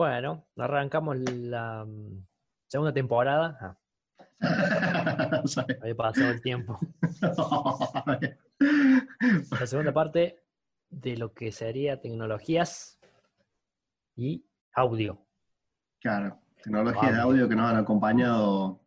[0.00, 2.26] Bueno, arrancamos la mm,
[2.66, 3.78] segunda temporada.
[4.40, 4.40] Ah,
[5.82, 6.78] había pasado el tiempo.
[9.60, 10.42] La segunda parte
[10.88, 12.98] de lo que sería tecnologías
[14.16, 14.42] y
[14.72, 15.22] audio.
[16.00, 18.80] Claro, tecnologías de audio que nos han acompañado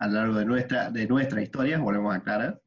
[0.00, 2.60] a lo largo de nuestra, de nuestra historia, volvemos a aclarar.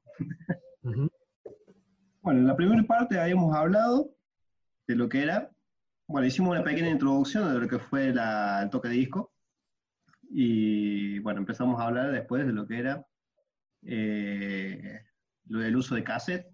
[2.22, 4.16] Bueno, en la primera parte habíamos hablado
[4.88, 5.52] de lo que era,
[6.10, 9.32] bueno, hicimos una pequeña introducción de lo que fue la, el toque disco
[10.32, 13.06] y bueno, empezamos a hablar después de lo que era
[13.84, 15.04] eh,
[15.50, 16.48] lo del uso de cassette,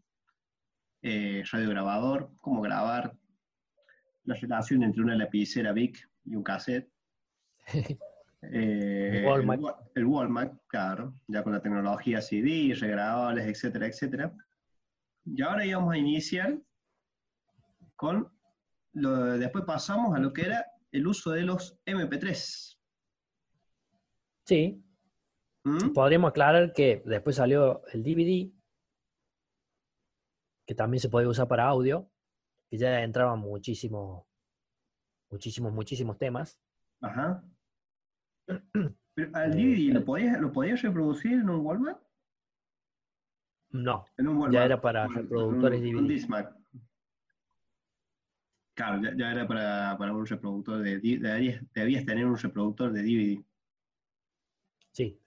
[1.01, 3.15] eh, radiograbador, cómo grabar,
[4.25, 6.89] la relación entre una lapicera Bic y un cassette.
[8.51, 9.59] Eh, El Walmart.
[9.95, 14.35] El, el Walmart, claro, ya con la tecnología CD, regrabables, etcétera, etcétera.
[15.25, 16.59] Y ahora íbamos a iniciar
[17.95, 18.34] con,
[18.95, 22.77] lo, después pasamos a lo que era el uso de los MP3.
[24.45, 24.83] Sí,
[25.63, 25.93] ¿Mm?
[25.93, 28.51] podríamos aclarar que después salió el DVD,
[30.67, 32.09] que también se podía usar para audio,
[32.69, 34.25] que ya entraban muchísimos,
[35.29, 36.59] muchísimos, muchísimos temas.
[37.01, 37.43] Ajá.
[38.47, 42.01] Pero al DVD, ¿lo podías, ¿lo podías reproducir en un Walmart?
[43.71, 44.53] No, En un Walmart.
[44.53, 46.13] ya era para Un- reproductores un- un DVD.
[46.13, 46.64] Discman.
[48.75, 53.01] Claro, ya, ya era para, para un reproductor de debías, debías tener un reproductor de
[53.01, 53.43] DVD.
[54.91, 55.19] Sí.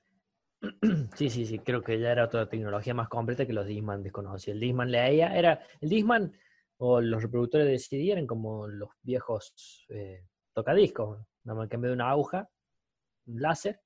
[1.16, 4.52] Sí, sí, sí, creo que ya era otra tecnología más completa que los Discman desconocía.
[4.52, 6.32] El Discman leía, era, el Discman
[6.76, 11.82] o los reproductores de CD eran como los viejos eh, tocadiscos, nada más que en
[11.82, 12.48] vez de una aguja,
[13.26, 13.80] un láser,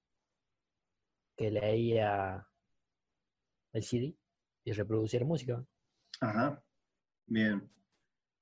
[1.36, 2.46] que leía
[3.72, 4.16] el CD
[4.64, 5.64] y reproducía música.
[6.20, 6.62] Ajá.
[7.26, 7.70] Bien.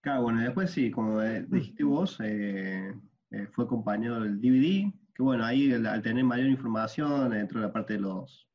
[0.03, 2.95] Claro, bueno, después sí, como eh, dijiste vos, eh,
[3.31, 7.73] eh, fue acompañado del DVD, que bueno, ahí al, tener mayor información dentro de la
[7.73, 8.49] parte de los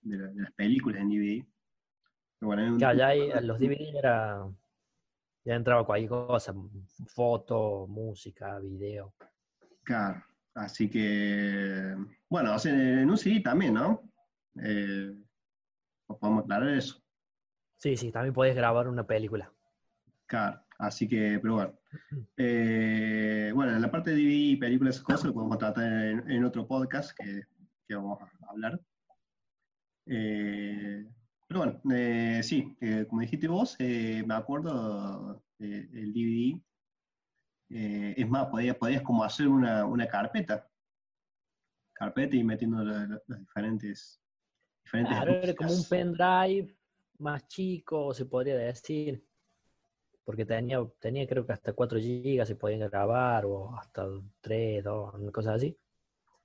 [0.00, 1.46] de, la- de las películas en DVD.
[2.40, 4.48] bueno, un- Ya, ya ahí, los DVD era,
[5.44, 6.52] ya entraba cualquier cosa,
[7.06, 9.14] foto, música, video.
[9.84, 10.22] Claro,
[10.54, 11.94] así que,
[12.28, 14.02] bueno, o sea, en un CD también, ¿no?
[14.60, 15.14] Eh,
[16.06, 17.00] podemos aclarar eso.
[17.76, 19.52] Sí, sí, también podías grabar una película.
[20.28, 21.74] Claro, así que, pero bueno.
[22.36, 26.30] Eh, bueno, en la parte de DVD y películas, esas cosas, lo podemos tratar en,
[26.30, 27.42] en otro podcast que,
[27.88, 28.80] que vamos a hablar.
[30.06, 31.06] Eh,
[31.46, 36.60] pero bueno, eh, sí, eh, como dijiste vos, eh, me acuerdo el DVD.
[37.70, 40.68] eh, es más, podías, podías como hacer una, una carpeta.
[41.94, 44.20] Carpeta y metiendo la- las diferentes,
[44.84, 46.76] diferentes Claro, era como un pendrive
[47.18, 49.24] más chico, se podría decir.
[50.28, 54.06] Porque tenía, tenía creo que hasta 4 GB se podían grabar, o hasta
[54.42, 55.74] 3, 2, una cosa así.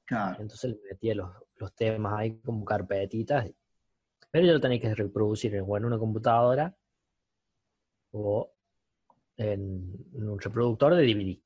[0.05, 3.51] Claro, Entonces le metía los, los temas ahí como carpetitas.
[4.31, 6.73] Pero ya lo tenéis que reproducir en, o en una computadora
[8.11, 8.53] o
[9.35, 11.41] en, en un reproductor de DVD.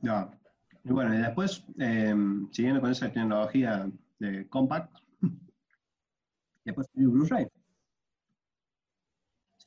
[0.00, 0.38] Ya.
[0.84, 2.14] Y bueno, y después, eh,
[2.50, 4.98] siguiendo con esa tecnología de compact,
[6.66, 7.46] después salió Blu-ray.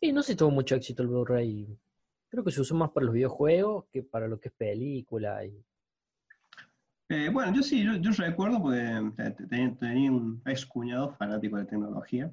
[0.02, 1.78] Sí, no sé si tuvo mucho éxito el Blu-ray.
[2.30, 5.44] Creo que se usó más para los videojuegos que para lo que es película.
[5.46, 5.62] Y...
[7.10, 11.12] Eh, bueno, yo sí, yo, yo recuerdo porque te- te- tenía, tenía un ex cuñado
[11.16, 12.32] fanático de tecnología.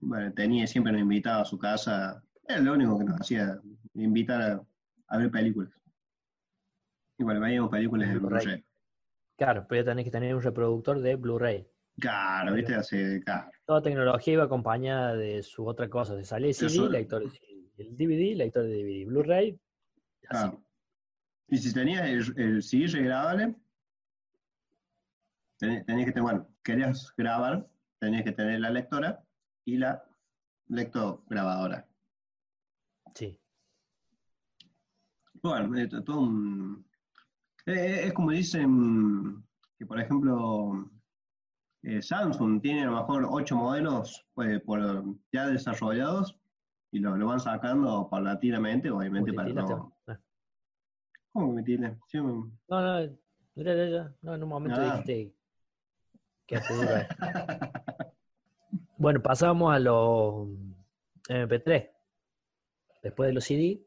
[0.00, 2.24] Bueno, tenía, siempre nos invitaba a su casa.
[2.48, 3.60] Era lo único que nos hacía,
[3.94, 4.66] invitar a,
[5.06, 5.70] a ver películas.
[7.18, 8.44] Y bueno, veíamos películas en Blu-ray.
[8.44, 8.64] Blu-ray.
[9.36, 11.68] Claro, pero ya tenés que tener un reproductor de Blu-ray.
[12.00, 13.51] Claro, viste, hace, claro.
[13.64, 16.16] Toda tecnología iba acompañada de su otra cosa.
[16.16, 17.22] Se salía el CD, Eso- lector.
[17.78, 19.06] El DVD, lector de DVD.
[19.06, 19.58] Blu-ray.
[21.48, 22.88] Y si tenías el, el CD
[25.58, 27.68] tenías que tener, bueno, querías grabar,
[27.98, 29.22] tenías que tener la lectora
[29.64, 30.02] y la
[30.68, 31.86] lectograbadora.
[33.14, 33.38] Sí.
[35.42, 36.84] Bueno, eh, todo un-
[37.66, 39.44] eh, es como dicen
[39.78, 40.90] que, por ejemplo,
[41.82, 44.80] eh, Samsung tiene a lo mejor ocho modelos pues, por,
[45.32, 46.38] ya desarrollados
[46.92, 49.96] y lo, lo van sacando paulatinamente, obviamente para no...
[50.06, 50.18] Ah.
[51.32, 51.98] ¿Cómo que me tiene?
[52.08, 52.32] Sí, me-
[52.68, 53.04] No, no,
[53.54, 54.14] ya, ya, ya.
[54.20, 55.02] No, en un momento Ah.
[55.06, 55.34] dijiste
[56.46, 57.08] que dura.
[58.98, 60.46] Bueno, pasamos a los
[61.28, 61.90] MP3.
[63.02, 63.84] Después de los CD,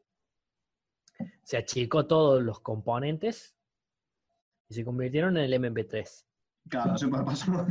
[1.42, 3.56] se achicó todos los componentes
[4.68, 6.26] y se convirtieron en el MP3.
[6.68, 7.66] Claro, se pasó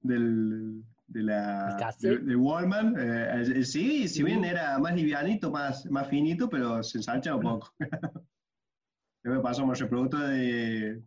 [0.00, 2.94] del, de la, de, de Wallman.
[2.98, 7.42] eh, el- CD, si bien era más livianito, más, más finito, pero se ensancha un
[7.42, 7.72] poco.
[9.22, 11.02] Después pasamos el reproductor de,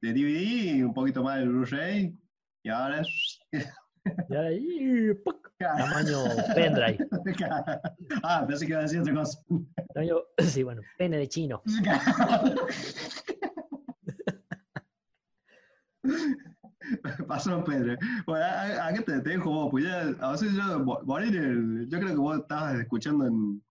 [0.00, 2.16] de DVD y un poquito más el Blu-ray.
[2.62, 3.02] Y ahora.
[4.28, 5.52] Y ahí, ¡puc!
[5.58, 6.18] tamaño
[6.54, 7.08] pendrive.
[8.22, 9.40] ah, pensé que iba a decir otra cosa.
[9.94, 11.62] Tamaño, sí, bueno, pene de chino.
[17.28, 17.96] Pasó Pedro.
[18.26, 19.68] Bueno, ¿a, qué te dejo vos?
[19.70, 23.62] Pues ya, a veces yo, morir yo creo que vos estabas escuchando en,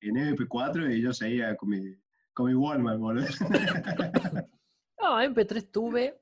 [0.00, 1.96] en MP4 y yo seguía con mi,
[2.32, 3.26] con mi Walkman, boludo.
[4.96, 6.18] No, MP3 tuve.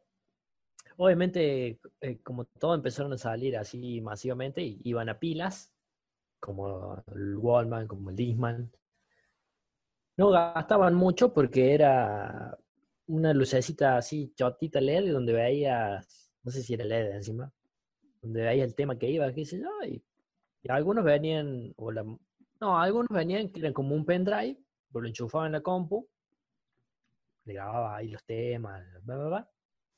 [0.97, 5.73] Obviamente, eh, como todo empezaron a salir así masivamente, iban a pilas,
[6.41, 8.73] como el Wallman, como el Disman.
[10.17, 12.59] No gastaban mucho porque era
[13.07, 17.53] una lucecita así chotita LED donde veías, no sé si era LED encima,
[18.21, 20.03] donde veías el tema que iba, qué sé yo, y,
[20.63, 22.05] y algunos venían, o la,
[22.61, 24.59] no, algunos venían que eran como un pendrive,
[24.93, 26.09] pero lo enchufaban en la compu,
[27.45, 29.51] le grababa ahí los temas, bla, bla, bla,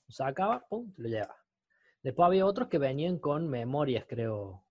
[0.07, 1.37] lo sacaba, pum, lo llevaba.
[2.03, 4.65] Después había otros que venían con memorias, creo,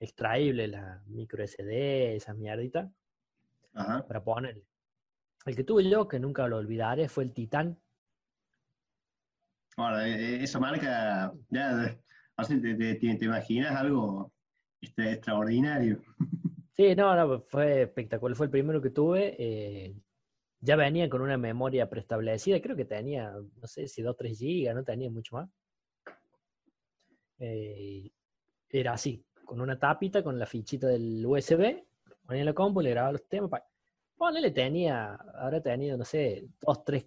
[0.00, 2.90] extraíbles, la micro SD, esa mierdita,
[3.74, 4.06] Ajá.
[4.06, 4.64] para ponerle.
[5.46, 7.78] El que tuve yo, que nunca lo olvidaré, fue el Titán.
[9.82, 11.98] Ahora, eh, eh, esa marca, ya,
[13.18, 14.32] te, imaginas algo
[14.80, 16.00] este, extraordinario.
[16.72, 18.34] Sí, no, no, fue espectacular.
[18.34, 19.36] Fue el primero que tuve.
[19.38, 19.94] eh,
[20.60, 22.62] ya venía con una memoria preestablecida.
[22.62, 25.50] Creo que tenía, no sé si 2 3 GB, no tenía mucho más.
[27.38, 28.10] Eh,
[28.70, 31.84] era así, con una tapita, con la fichita del USB.
[32.24, 33.50] Ponía la compu, le grababa los temas.
[33.50, 33.66] pa-
[34.16, 37.04] Ponele, tenía, habrá tenido, no sé, 2 3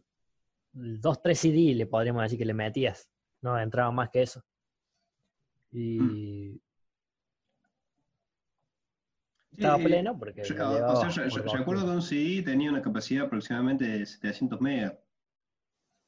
[0.73, 3.09] dos, tres CD, le podríamos decir que le metías.
[3.41, 4.43] No entraba más que eso.
[5.71, 6.59] Y
[9.51, 11.47] estaba Sí, pleno porque Yo- lo o- llevaba sea, yo- por que
[11.95, 14.95] un CD tenía una capacidad aproximadamente de 700 megas.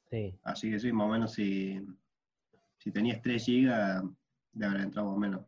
[0.10, 0.38] Sí.
[0.44, 1.80] Así que sí, más o menos si,
[2.78, 4.04] si tenías 3 gigas,
[4.54, 5.42] de haber entrado más o menos.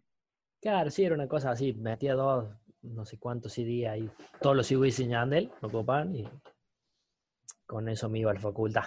[0.62, 1.74] Claro, sí, era una cosa así.
[1.74, 2.50] Metía dos,
[2.82, 4.10] no sé cuántos CD ahí.
[4.42, 6.28] Todos los CD sin Yandel, lo copan y
[7.68, 8.86] con eso me iba a la facultad.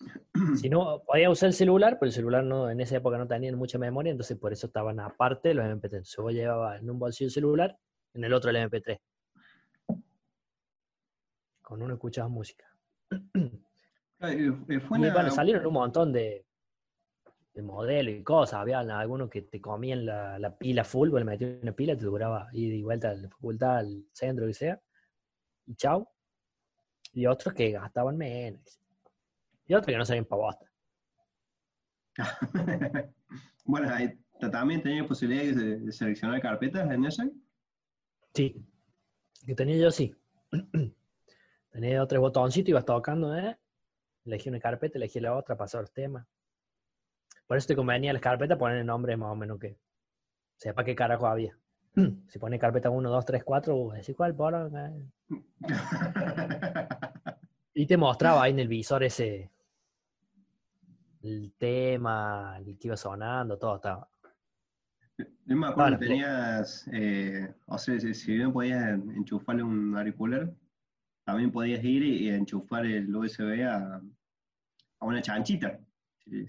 [0.60, 3.54] Si no, podía usar el celular, pero el celular no, en esa época no tenía
[3.56, 5.84] mucha memoria, entonces por eso estaban aparte los MP3.
[5.84, 7.78] Entonces yo llevaba en un bolsillo el celular,
[8.12, 9.00] en el otro el MP3.
[11.62, 12.66] Con uno escuchabas música.
[14.18, 14.50] Eh,
[14.80, 16.46] Fue Y bueno, salieron un montón de,
[17.52, 18.60] de modelos y cosas.
[18.60, 22.48] Había algunos que te comían la, la pila full, le metían una pila, te duraba
[22.52, 24.80] ida y vuelta a la facultad, al centro, lo que sea.
[25.66, 26.08] Y chau.
[27.16, 28.78] Y otros que gastaban menos.
[29.66, 30.66] Y otros que no sabían para bosta.
[33.64, 33.88] bueno,
[34.52, 37.32] también tenía posibilidad de, seleccionar carpetas en ese.
[38.34, 38.62] Sí.
[39.46, 40.14] Que tenía yo sí.
[41.70, 43.58] tenía tres botoncitos, ibas tocando, ¿eh?
[44.26, 46.26] Elegí una carpeta, elegí la otra, pasaba los temas.
[47.46, 49.78] Por eso te convenía las carpetas poner el nombre más o menos que
[50.56, 51.58] sepa qué carajo había.
[52.28, 54.52] Si pone carpeta 1, 2, 3, 4, decís cuál, por
[57.78, 59.50] Y te mostraba ahí en el visor ese
[61.22, 64.08] el tema, el que iba sonando, todo estaba.
[65.44, 70.54] Yo me acuerdo que tenías, eh, o sea, si, bien podías en- enchufarle un auricular,
[71.24, 74.00] también podías ir y, enchufar el USB a,
[75.00, 75.78] a una chanchita.
[76.24, 76.48] Me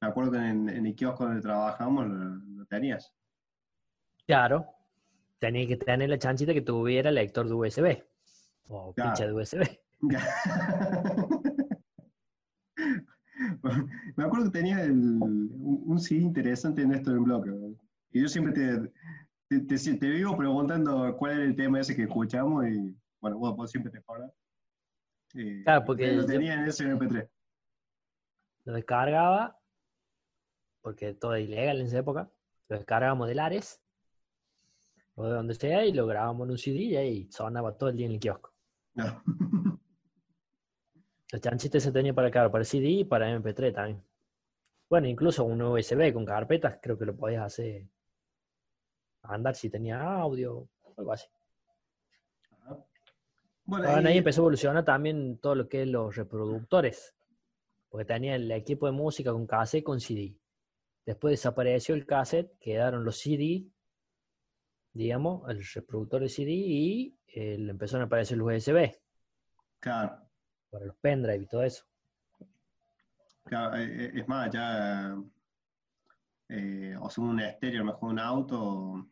[0.00, 3.12] acuerdo que en, en el kiosco donde trabajábamos lo, lo tenías.
[4.26, 4.66] Claro,
[5.38, 8.02] tenía que tener la chanchita que tuviera lector de USB
[8.68, 9.10] o Claro.
[9.10, 9.82] pincha de USB.
[14.16, 17.50] Me acuerdo que tenías el- un, un CD interesante en esto bloque.
[17.50, 17.68] ¿verdad?
[18.10, 18.92] Y yo siempre te,
[19.48, 23.56] te, te- te vivo preguntando cuál era el tema ese que escuchamos y bueno, vos,
[23.56, 24.32] vos siempre te acuerdas.
[25.34, 27.28] Y Claro, porque lo tenía en ese MP3.
[28.64, 29.58] Lo descargaba,
[30.82, 32.30] porque todo es ilegal en esa época,
[32.68, 33.80] lo descargábamos del Ares
[35.14, 37.96] o de donde sea y lo grabábamos en un CD y ahí sonaba todo el
[37.96, 38.52] día en el kiosco.
[38.94, 39.22] No.
[41.32, 44.02] La chanchita se tenía para, claro, para CD y para MP3 también.
[44.88, 47.86] Bueno, incluso un USB con carpetas, creo que lo podías hacer
[49.22, 51.26] andar si tenía audio algo así.
[53.64, 57.14] Bueno, Ahora ahí empezó a evolucionar también todo lo que es los reproductores,
[57.88, 60.36] porque tenía el equipo de música con cassette y con CD.
[61.06, 63.64] Después desapareció el cassette, quedaron los CD,
[64.92, 68.92] digamos, el reproductor de CD y eh, empezaron a aparecer los USB
[69.82, 70.21] claro,
[70.72, 71.84] para los pendrive y todo eso.
[73.44, 75.14] claro, eh, eh, es más, ya,
[76.48, 79.06] eh, o sea, un estéreo, mejor un auto,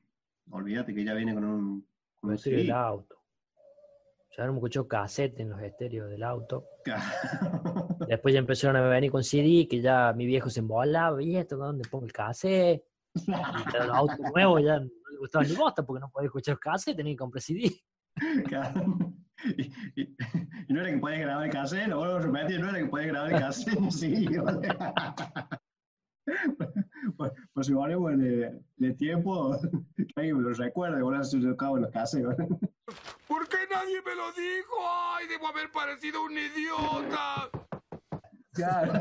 [0.50, 1.86] olvídate que ya viene con un,
[2.18, 2.72] con un CD.
[2.72, 3.18] auto.
[4.36, 6.64] Ya no me escuchó cassette en los estéreos del auto.
[8.08, 11.56] Después ya empezaron a venir con CD, que ya mi viejo se embolaba, ¿y esto
[11.56, 12.84] dónde pongo el cassette?
[13.14, 16.96] Y los autos nuevos ya no le gustaba ni bosta porque no podía escuchar cassette,
[16.96, 17.70] tenía que comprar CD.
[19.44, 19.62] Y,
[20.68, 22.86] y, no era que podías grabar el cassette, lo vuelvo a repetir, no era que
[22.86, 24.26] podías grabar el cassette, sí,
[27.16, 29.58] Por, por si ponemos el, el tiempo,
[29.96, 32.36] que alguien me lo recuerde, lo acabo en los cassettes.
[33.28, 34.74] ¿Por qué nadie me lo dijo?
[35.14, 37.50] ¡Ay, debo haber parecido un idiota!
[38.52, 38.92] Claro.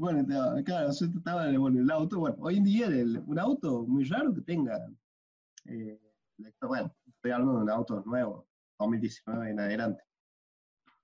[0.00, 2.20] Bueno, te- claro, yo estaba en bueno, el auto.
[2.20, 4.78] Bueno, hoy en día el- un auto muy raro que tenga.
[5.66, 6.00] eh,
[6.62, 10.02] bueno, estoy hablando de un auto nuevo, 2019 en adelante.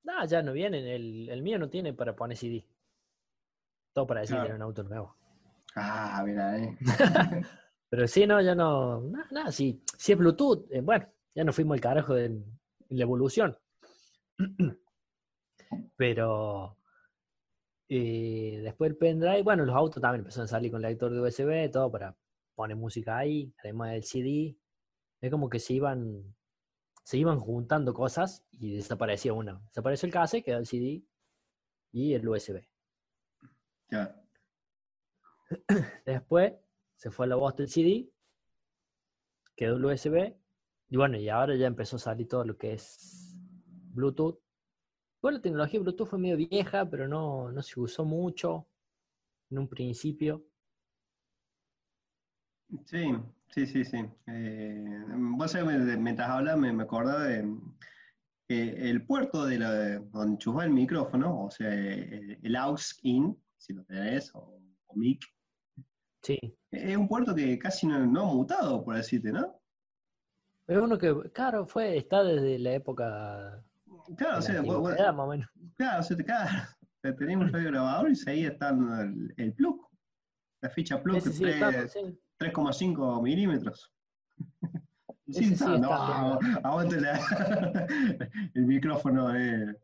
[0.03, 0.87] No, ya no vienen.
[0.87, 2.67] El, el mío no tiene para poner CD.
[3.93, 4.55] Todo para decir que Claro.
[4.55, 5.15] era un auto nuevo.
[5.75, 6.75] Ah, mira, eh.
[7.91, 9.03] Pero sí, no, ya no.
[9.31, 10.71] Nada, sí es Bluetooth.
[10.71, 13.59] eh, bueno, ya nos fuimos al carajo de, en la evolución.
[15.97, 16.79] Pero
[17.88, 21.71] eh, después el pendrive, bueno, los autos también empezaron a salir con lector de USB,
[21.71, 22.16] todo para
[22.55, 24.57] poner música ahí, además del CD.
[25.21, 26.35] Es como que se iban,
[27.05, 29.61] se iban juntando cosas y desaparecía una.
[29.69, 31.05] Desapareció el cassette, quedó el CD
[31.93, 32.66] y el USB.
[33.90, 34.21] Ya.
[36.05, 36.55] Después
[36.97, 38.11] se fue la voz del CD,
[39.55, 40.35] quedó el USB,
[40.88, 43.35] y bueno, y ahora ya empezó a salir todo lo que es
[43.93, 44.38] Bluetooth.
[45.23, 48.69] Bueno, la tecnología Bluetooth fue medio vieja, pero no, no se usó mucho
[49.51, 50.45] en un principio.
[52.85, 53.15] Sí,
[53.49, 53.99] sí, sí, sí.
[54.27, 55.05] Eh,
[55.37, 57.49] vos sabés, mientras hablaba me, me acordaba de
[58.49, 63.37] eh, el puerto de la, donde enchufaba el micrófono, o sea, el, el aux in,
[63.57, 65.25] si lo tenés, o, o mic.
[66.23, 66.39] Sí.
[66.71, 69.61] Es un puerto que casi no, no ha mutado, por decirte, ¿no?
[70.67, 73.65] Es uno que, claro, fue, está desde la época
[74.17, 75.51] Claro, o sea, vos- vos- antigüedad, más o menos.
[75.77, 76.51] claro, o sea, claro,
[77.03, 79.81] te tenés un radio grabador y ahí está el, el plug,
[80.63, 82.21] la ficha plug sí, de está, tres- sí.
[82.39, 83.93] 3,5 milímetros.
[85.29, 85.91] Sí, sí está, no,
[86.63, 86.97] aguante
[88.55, 89.35] el micrófono.
[89.37, 89.75] Eh.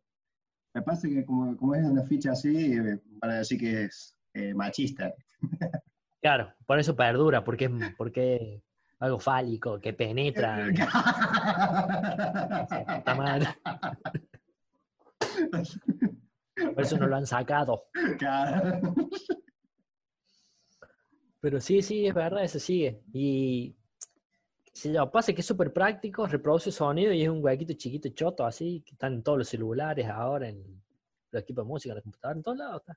[0.75, 4.17] Me pasa que como, como es una ficha así, eh, van a decir que es
[4.35, 5.13] eh, machista.
[6.23, 8.63] Claro, por eso perdura, porque porque
[9.03, 10.65] algo fálico, que penetra.
[12.97, 13.49] puta madre.
[16.75, 17.89] Por eso no lo han sacado.
[21.41, 23.03] Pero sí, sí, es verdad, eso sigue.
[23.13, 23.75] Y
[24.73, 28.47] sé yo, pasa que es súper práctico, reproduce sonido y es un huequito chiquito, choto,
[28.47, 30.81] así, que están en todos los celulares ahora, en
[31.33, 32.97] los equipos de música, en la computadora, en todos lados está.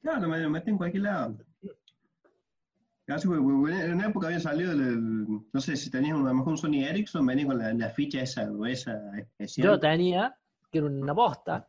[0.00, 1.38] Claro, me lo meten en cualquier lado.
[3.06, 6.84] En una época había salido, el, no sé si tenías a lo mejor un Sony
[6.84, 9.68] Ericsson, venía con la, la ficha esa gruesa especial.
[9.68, 10.34] Yo tenía,
[10.70, 11.68] que era una bosta.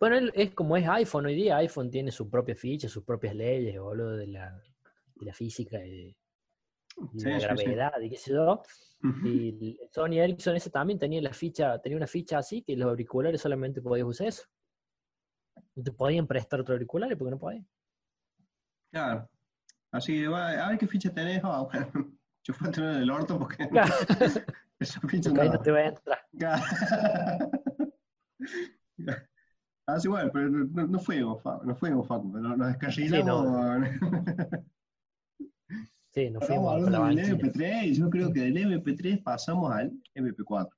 [0.00, 3.78] Bueno, es como es iPhone hoy día, iPhone tiene su propia ficha, sus propias leyes,
[3.78, 4.60] boludo, de la,
[5.14, 6.16] de la física y de,
[7.12, 7.64] y Sí, la sí, sí.
[7.64, 8.60] gravedad y qué sé yo.
[9.04, 9.26] Ujú.
[9.26, 12.88] Y el Sony Ericsson ese también tenía la ficha, tenía una ficha así que los
[12.88, 14.42] auriculares solamente podías usar eso.
[15.76, 17.68] No te podían prestar otros auriculares porque no podían.
[18.90, 19.28] Claro.
[19.94, 21.40] Así que, va, a ver qué ficha tenés.
[21.44, 23.94] Ah, bueno, yo fui a tener en el orto porque Claro,
[24.80, 25.44] esa ficha no.
[25.44, 26.18] no te va a entrar.
[29.86, 33.86] Así bueno, pero no, no- no fa- no Facu, nos, nos descarrilamos.
[36.12, 37.28] Sí, nos Estamos fuimos a la del banquina.
[37.38, 40.70] MP3 y yo creo que del MP3 pasamos al MP4.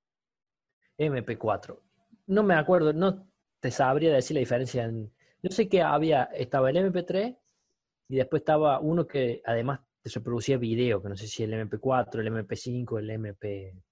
[0.98, 1.78] MP4.
[2.26, 3.26] No me acuerdo, no
[3.60, 4.84] te sabría decir la diferencia.
[4.84, 7.36] En, yo sé que había, estaba el MP3
[8.08, 12.20] y después estaba uno que además te reproducía video, que no sé si el MP4,
[12.20, 13.82] el MP5, el MP.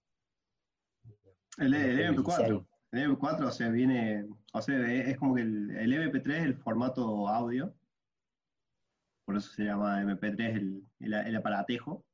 [1.59, 2.49] El, el MP16.
[2.49, 2.67] MP4.
[2.93, 6.55] El MP4, o sea, viene, o sea, es, como que el, el MP3 es el
[6.55, 7.75] formato audio,
[9.25, 12.05] por eso se llama MP3 el, aparatejo.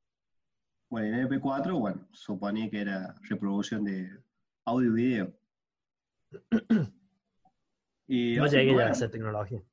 [0.89, 4.09] Bueno, el MP4, bueno, suponía que era reproducción de
[4.65, 5.33] audio y video.
[8.07, 9.63] Y, No llegué bueno, a esa tecnología.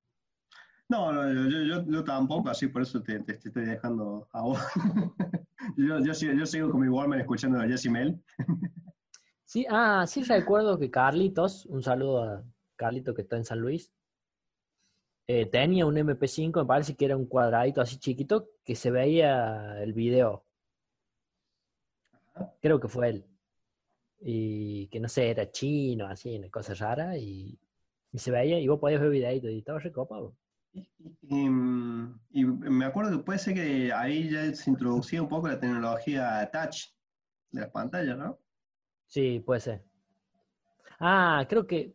[0.89, 4.27] No, no, yo, yo, yo, yo tampoco, así por eso te, te- te estoy dejando
[4.33, 4.59] a vos.
[5.77, 8.19] yo, yo, sigo, yo sigo con mi Walkman escuchando a Jesse Mel.
[9.45, 12.45] Sí, ah, sí recuerdo que Carlitos, un saludo a
[12.77, 13.93] Carlito que está en San Luis,
[15.27, 19.83] eh, tenía un MP5, me parece que era un cuadradito así chiquito, que se veía
[19.83, 20.47] el video.
[22.61, 23.25] Creo que fue él.
[24.21, 27.59] Y que no sé, era chino, así, una cosa rara, y,
[28.13, 30.37] y se veía, y vos podías ver videitos, y estaba recopado.
[31.23, 31.47] Y,
[32.31, 36.49] y me acuerdo que puede ser que ahí ya se introducía un poco la tecnología
[36.53, 36.87] touch
[37.51, 38.39] de las pantallas, ¿no?
[39.07, 39.85] Sí, puede ser.
[41.01, 41.95] Ah, creo que,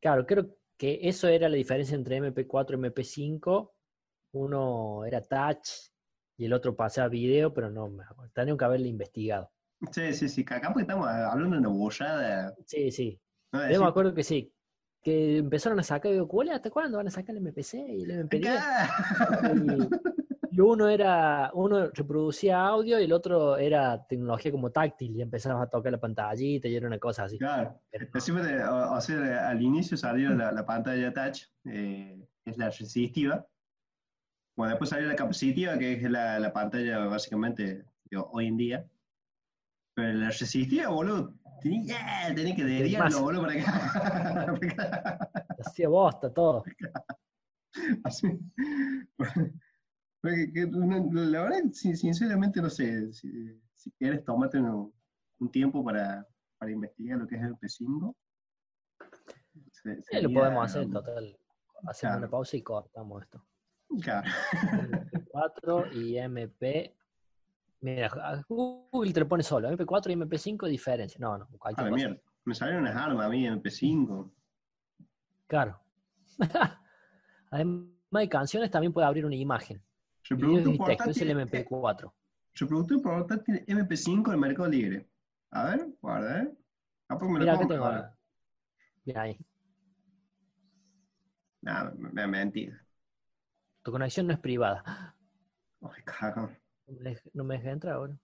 [0.00, 3.70] claro, creo que eso era la diferencia entre MP4 y MP5.
[4.32, 5.90] Uno era touch
[6.36, 7.90] y el otro pasaba video, pero no,
[8.34, 9.50] tenía que haberle investigado.
[9.92, 12.54] Sí, sí, sí, acá porque estamos hablando de una burrada.
[12.66, 13.20] Sí, sí.
[13.52, 14.52] Yo me acuerdo que sí,
[15.02, 18.28] que empezaron a sacar, digo, ¿cuál ¿hasta cuándo van a sacar el MPC y el
[18.28, 20.00] MP10?
[20.52, 25.62] Y, uno era, uno reproducía audio y el otro era tecnología como táctil y empezabas
[25.62, 27.38] a tocar la pantallita y era una cosa así.
[27.38, 33.46] Claro, o, sea, al inicio salió la, la pantalla touch, eh, es la resistiva.
[34.56, 37.84] Bueno, después salió la capacitiva, que es la, la pantalla básicamente
[38.32, 38.90] hoy en día.
[39.94, 45.30] Pero la resistiva, boludo, tenía, tenía que dediarlo, boludo, para acá.
[45.64, 46.64] Hacía bosta todo.
[48.04, 48.38] Así.
[50.22, 54.92] la verdad, sinceramente, no sé, si, si quieres tomarte un,
[55.38, 56.26] un, tiempo para,
[56.58, 58.14] para investigar lo que es el P5.
[59.72, 61.38] Sí, lo podemos hacer, total.
[61.86, 63.44] Hacemos una pausa y cortamos esto.
[64.02, 64.28] Claro.
[65.32, 66.96] MP4 y MP
[67.80, 68.10] Mira,
[68.48, 69.70] Google te lo pone solo.
[69.70, 71.18] MP4 y MP5 diferencia.
[71.18, 71.48] No, no.
[71.58, 72.20] Cualquier mierda.
[72.44, 74.30] Me salieron unas armas a mí MP5.
[75.46, 75.80] Claro.
[77.50, 79.82] Además de canciones, también puede abrir una imagen.
[80.28, 82.12] Reproductor portátil, es el MP4.
[82.54, 85.08] Reproductor portátil MP5 en el Mercado Libre.
[85.50, 86.54] A ver, guarda, ¿eh?
[87.08, 87.90] Ah, pues me Mira, lo tengo.
[89.04, 89.38] Mira ahí.
[91.62, 92.76] Nada, me, ha mentido.
[93.82, 95.14] Tu conexión no es privada.
[95.82, 96.50] Ay, cago.
[97.32, 98.18] No me deja entrar ahora.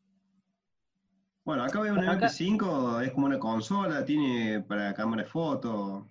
[1.44, 6.08] Bueno, acá veo un MP5, es como una consola, tiene para cámara de foto.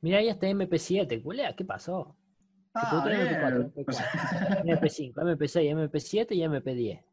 [0.00, 2.16] Mira, ahí está MP7, culea, ¿qué pasó?
[2.74, 3.72] Ah, MP4,
[4.64, 7.04] MP5, MP6, MP7 y MP10.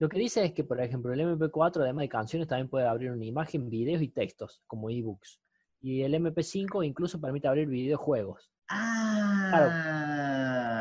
[0.00, 3.10] Lo que dice es que, por ejemplo, el MP4, además de canciones, también puede abrir
[3.10, 5.40] una imagen, videos y textos, como ebooks.
[5.80, 8.50] Y el MP5 incluso permite abrir videojuegos.
[8.68, 9.98] Ah, claro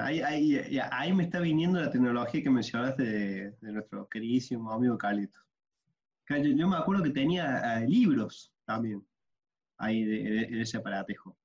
[0.08, 5.40] ahí, me está viniendo la tecnología que mencionaste de, nuestro queridísimo amigo Calito.
[6.30, 9.06] Yo, me acuerdo que tenía eh, libros también
[9.78, 11.38] ahí de, ese aparatejo.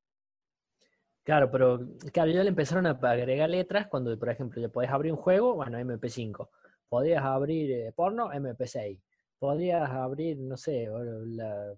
[1.24, 5.12] Claro, pero claro, ya le empezaron a agregar letras cuando, por ejemplo, ya podés abrir
[5.12, 6.48] un juego, bueno, MP5.
[6.88, 9.00] Podías abrir eh, porno, MP6.
[9.38, 10.88] Podías abrir, no sé,
[11.26, 11.74] la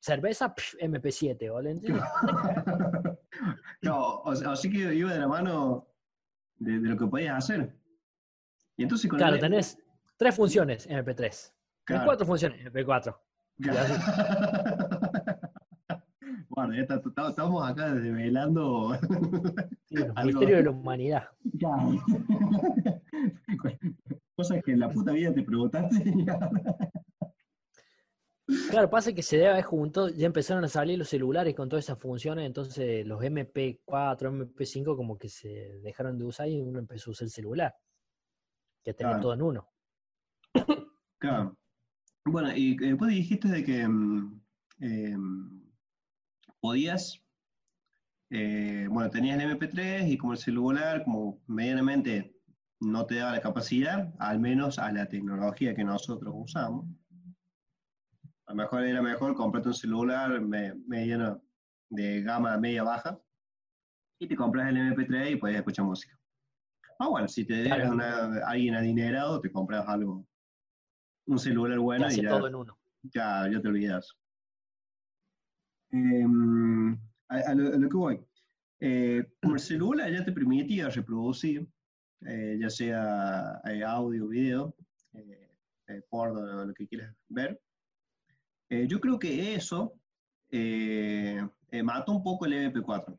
[0.00, 1.50] cerveza, MP7.
[3.82, 5.86] ¿o no, así que iba de la mano
[6.56, 7.74] de, lo que podías hacer.
[8.76, 9.78] Y entonces claro, tenés
[10.16, 11.52] tres funciones en MP3.
[11.84, 12.04] Claro.
[12.04, 13.16] cuatro funciones en MP4.
[16.48, 16.82] bueno, ya
[17.28, 18.94] estamos acá desvelando
[19.90, 21.28] el misterio de la humanidad.
[24.34, 26.14] Cosas que en la puta vida te preguntaste.
[28.70, 31.84] Claro, pasa que se debe haber junto, ya empezaron a salir los celulares con todas
[31.84, 37.10] esas funciones, entonces los MP4, MP5 como que se dejaron de usar y uno empezó
[37.10, 37.74] a usar el celular,
[38.82, 39.68] que tenía todo en uno.
[41.18, 41.54] Claro.
[42.24, 44.40] Bueno, y después dijiste de que mm,
[44.80, 45.62] em,
[46.60, 47.22] podías,
[48.30, 52.36] eh, bueno, tenías el MP3 y como el celular, como medianamente
[52.80, 56.86] no te daba la capacidad, al menos a la tecnología que nosotros usamos
[58.50, 61.40] a lo mejor era mejor comprarte un celular mediano
[61.88, 63.16] de gama media baja
[64.18, 66.18] y te compras el MP3 y puedes escuchar música.
[66.98, 70.26] Ah, bueno, si te dejas a alguien adinerado, te compras algo,
[71.26, 72.76] un celular bueno y ya, todo en uno.
[73.02, 74.18] ya, ya te olvidas.
[75.92, 78.26] Em, a, lo, que voy.
[78.80, 81.68] Eh, como el celular ya te permitía reproducir,
[82.26, 84.74] eh, ya sea eh, audio, video,
[86.08, 87.60] porno, lo que quieras ver,
[88.70, 90.00] eh, yo creo que eso
[90.48, 93.18] eh, eh, mata un poco el MP4.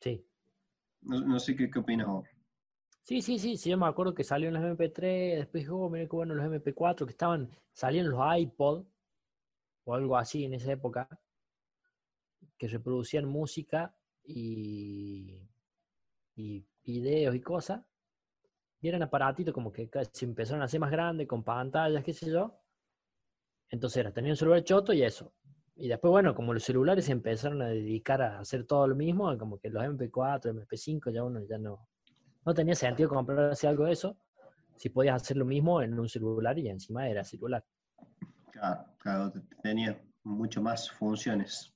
[0.00, 0.26] Sí.
[1.02, 2.26] No, sé qué, qué opinas vos.
[3.02, 6.06] Sí, sí, sí, sí, yo me acuerdo que salieron los MP3, después dije, oh, mira
[6.06, 8.86] qué bueno los MP4, que estaban, salían los iPod,
[9.84, 11.06] o algo así en esa época,
[12.56, 15.38] que reproducían música y,
[16.34, 17.84] y videos y cosas,
[18.80, 22.30] y eran aparatitos como que se empezaron a hacer más grandes, con pantallas, qué sé
[22.30, 22.58] yo,
[23.70, 25.32] entonces era, tenía un celular choto y eso.
[25.76, 29.36] Y después, bueno, como los celulares se empezaron a dedicar a hacer todo lo mismo,
[29.36, 31.88] como que los MP4, MP5, ya uno ya no,
[32.44, 34.16] no tenía sentido comprarse algo de eso,
[34.76, 37.64] si podías hacer lo mismo en un celular y encima era celular.
[38.52, 41.72] Claro, claro, tenía mucho más funciones.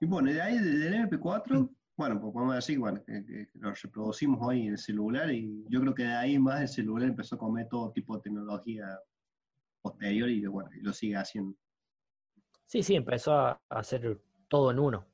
[0.00, 4.66] Y bueno, de ahí del MP4, bueno, pues podemos decir bueno, que, lo reproducimos hoy
[4.66, 7.68] en el celular y yo creo que de ahí más el celular empezó a comer
[7.68, 8.98] todo tipo de tecnología
[9.84, 11.54] posterior y bueno, lo sigue haciendo.
[12.64, 14.18] Sí, sí, empezó a hacer
[14.48, 15.06] todo en uno.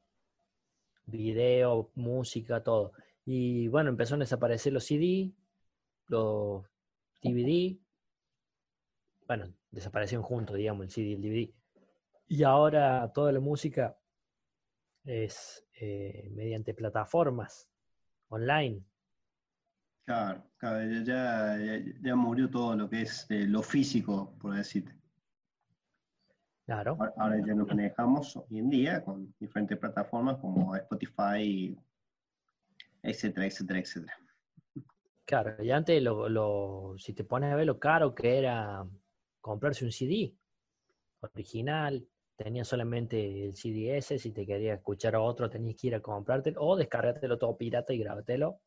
[1.07, 2.93] Video, música, todo.
[3.25, 5.33] Y bueno, empezó a desaparecer los CD,
[6.07, 6.65] los
[7.21, 7.77] DVD.
[9.27, 11.55] Bueno, desaparecieron juntos, digamos, el CD y el DVD.
[12.29, 13.99] Y ahora toda la música
[15.05, 17.69] es eh, mediante plataformas
[18.29, 18.85] online.
[20.11, 20.43] Claro,
[21.05, 21.57] ya,
[22.03, 24.93] ya, murió todo lo que es eh, lo físico, por decirte.
[26.67, 26.99] Claro.
[27.17, 31.79] Ahora ya nos manejamos hoy en día con diferentes plataformas como Spotify,
[33.03, 34.19] etcétera, etcétera, etcétera.
[35.25, 38.85] Claro, y antes, lo, si te pones a ver lo caro que era
[39.41, 40.35] comprarse un CD
[41.21, 46.01] original, tenía solamente el CDS, si te querías escuchar a otro tenías que ir a
[46.01, 48.61] comprártelo o descargártelo todo pirata y grábatelo.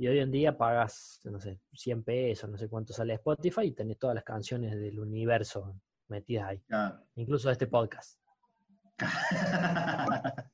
[0.00, 3.72] Y hoy en día pagas, no sé, 100 pesos, no sé cuánto sale Spotify y
[3.72, 5.74] tenés todas las canciones del universo
[6.06, 6.62] metidas ahí.
[7.16, 8.20] Incluso este podcast.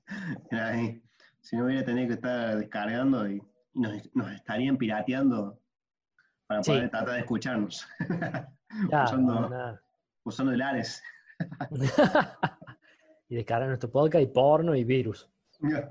[1.40, 3.42] si no hubiera tenido que estar descargando y
[3.74, 5.60] nos, estarían pirateando
[6.46, 7.86] para poder tratar de escucharnos.
[8.90, 9.78] usando,
[10.24, 11.02] usando el Ares.
[13.28, 15.28] y descargar nuestro podcast y porno y virus.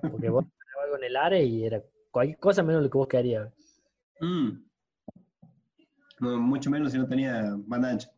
[0.01, 0.43] Porque vos
[0.83, 1.79] algo en el área y era
[2.13, 3.51] cualquier cosa menos lo que vos querías.
[4.21, 4.51] Mm.
[6.21, 8.09] mucho menos si no tenía banda ancha.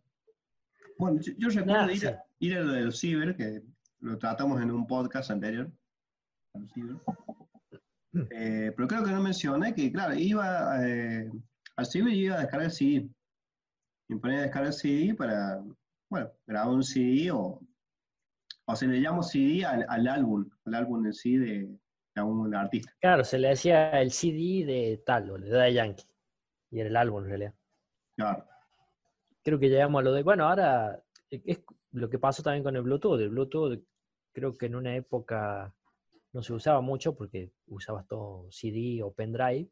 [1.00, 3.64] Bueno, yo, recuerdo ir, a, ir, a, lo del ciber, que
[4.02, 5.72] lo tratamos en un podcast anterior.
[8.32, 11.32] Eh, pero creo que no mencioné que, claro, iba eh,
[11.76, 13.10] al ciber y iba a descargar el CD.
[14.10, 15.64] Me ponía a descargar el CD para
[16.10, 17.60] bueno, grababa un CD o,
[18.66, 21.78] o se le llama CD al, álbum, al álbum en sí de,
[22.16, 22.92] de un artista.
[23.00, 26.06] Claro, se le decía el CD de tal, o de Yankee,
[26.72, 27.54] y era el álbum en realidad.
[28.16, 28.46] Claro.
[29.44, 32.82] Creo que llegamos a lo de, bueno, ahora es lo que pasó también con el
[32.82, 33.20] Bluetooth.
[33.20, 33.80] El Bluetooth
[34.32, 35.74] creo que en una época
[36.34, 39.70] no se usaba mucho porque usabas todo CD o pendrive.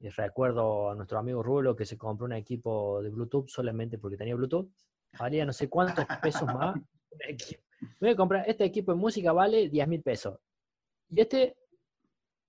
[0.00, 4.16] Y recuerdo a nuestro amigo Rulo que se compró un equipo de Bluetooth solamente porque
[4.16, 4.70] tenía Bluetooth
[5.18, 6.76] valía no sé cuántos pesos más.
[8.00, 10.38] Voy a comprar, este equipo de música vale 10 mil pesos.
[11.10, 11.56] Y este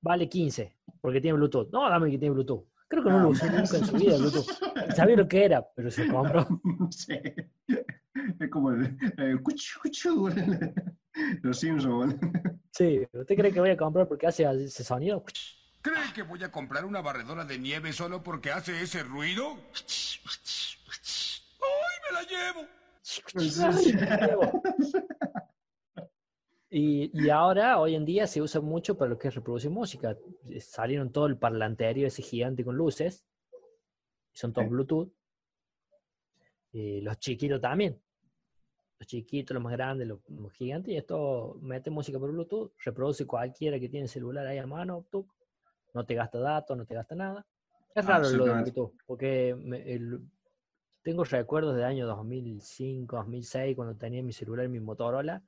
[0.02, 1.70] vale 15, porque tiene Bluetooth.
[1.72, 2.65] No, dame que tiene Bluetooth.
[2.88, 4.48] Creo que no lo usé nunca en su vida, Bluetooth.
[4.96, 6.48] Sabía lo que era, pero se compró.
[6.91, 7.20] Sí.
[8.39, 10.30] Es como el, cuchu, cuchu,
[11.41, 12.15] los Simpsons.
[12.72, 15.24] Sí, ¿usted cree que voy a comprar porque hace ese sonido?
[15.82, 19.58] ¿Cree que voy a comprar una barredora de nieve solo porque hace ese ruido?
[22.12, 22.68] la llevo.
[26.78, 30.18] Y, ahora, hoy en día, se usa mucho para lo que es reproducir música.
[30.60, 33.26] Salieron todo el parlanterio ese gigante con luces.
[34.34, 35.10] Son todos Bluetooth.
[36.74, 37.98] Y los chiquitos también.
[39.00, 40.20] Los chiquitos, los más grandes, los,
[40.52, 40.94] gigantes.
[40.94, 42.74] Y esto mete música por Bluetooth.
[42.84, 45.06] Reproduce cualquiera que tiene celular ahí a mano.
[45.94, 47.46] No te gasta datos, no te gasta nada.
[47.94, 48.92] Es raro lo de Bluetooth.
[49.06, 50.20] Porque el,
[51.04, 55.42] tengo recuerdos de año 2005, 2006, cuando tenía mi celular, mi Motorola,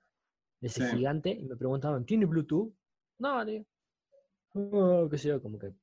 [0.61, 2.73] ese gigante, y me preguntaban, ¿tiene Bluetooth?
[3.19, 3.65] No, tío.
[4.53, 5.73] Oh, qué sé yo, como que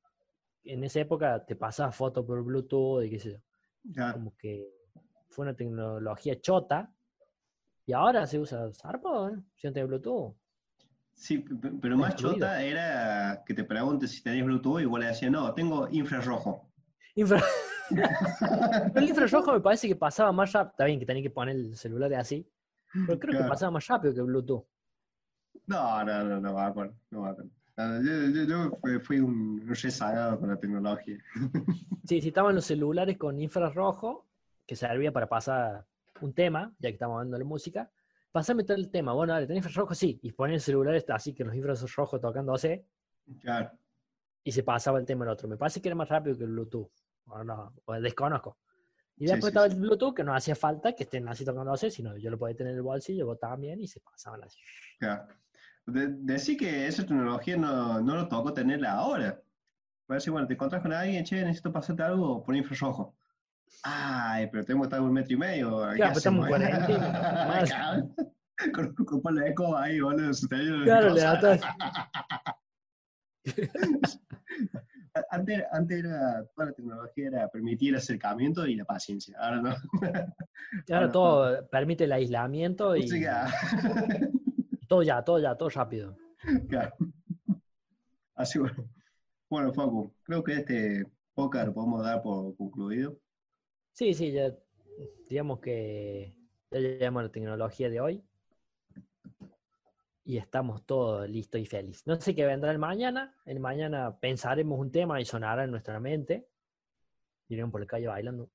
[0.63, 3.41] en esa época te pasaba fotos por Bluetooth y qué sé
[3.83, 4.11] yo.
[4.13, 4.67] Como que
[5.29, 6.91] fue una tecnología chota
[7.85, 9.37] y ahora se usa Zarpo, ¿eh?
[9.55, 10.35] Si no Bluetooth.
[11.13, 11.45] Sí,
[11.81, 15.53] pero más chota era que te preguntes si tenías Bluetooth y igual le decía, no,
[15.53, 16.69] tengo infrarrojo.
[17.15, 17.47] Infrarrojo.
[18.95, 20.71] el infrarrojo me parece que pasaba más rápido.
[20.71, 22.49] Está bien que tenía que poner el celular así.
[23.05, 24.65] Pero creo que pasaba más rápido que Bluetooth.
[25.67, 26.93] No, no, no, no va a acuerdo.
[27.11, 27.35] No va
[27.77, 31.17] a Yo, yo, fui un rezagado con la tecnología.
[32.05, 34.27] Sí, si estaban los celulares con infrarrojo,
[34.67, 35.87] que servía para pasar
[36.21, 37.89] un tema, ya que estamos hablando de música.
[38.31, 39.11] Pasame todo el tema.
[39.13, 39.95] Bueno, dale, ¿tenés infrarrojo?
[39.95, 40.19] Sí.
[40.21, 42.85] Y poner el celular así que los infrarrojos tocándose.
[43.41, 43.71] Claro.
[44.43, 45.47] Y se pasaba el tema al otro.
[45.47, 46.91] Me parece que era más rápido que el Bluetooth
[47.27, 48.57] o no, desconozco.
[49.17, 52.29] Y después estaba el Bluetooth, que no hacía falta que estén así tocándose, sino yo
[52.29, 54.59] lo podía tener en el bolsillo, vos también, y se pasaban así.
[54.99, 55.27] Claro.
[55.85, 59.41] decir que esa tecnología no, no lo tocó tenerla ahora.
[60.05, 63.15] Puede decir, bueno, te encontrás con alguien, che, necesito pasarte algo por infrarrojo.
[63.83, 65.69] Ay, pero tengo que estar un metro y medio.
[65.95, 66.61] Claro, pero estamos en
[68.73, 70.31] con, con, con la eco ahí, boludo.
[70.83, 71.59] Claro, le da
[75.29, 79.37] antes, antes era, toda la tecnología era permitir el acercamiento y la paciencia.
[79.39, 79.75] Ahora no.
[80.91, 83.07] Ahora todo permite el aislamiento y,
[84.87, 86.15] Todo ya, todo ya, todo rápido.
[86.69, 86.93] Claro.
[88.35, 88.87] Así bueno.
[89.49, 93.17] Bueno, Facu, creo que este lo podemos dar por concluido.
[93.93, 94.53] Sí, sí, ya
[95.29, 96.35] digamos que
[96.71, 98.23] ya llegamos a la tecnología de hoy
[100.25, 102.05] y estamos todos listos y felices.
[102.07, 103.35] No sé qué vendrá el mañana.
[103.45, 106.47] El mañana pensaremos un tema y sonará en nuestra mente.
[107.47, 108.49] Iremos por la calle bailando.